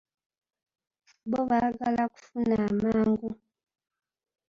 Bo 1.29 1.39
baagala 1.49 2.03
kufuna 2.13 2.53
amangu! 2.67 3.29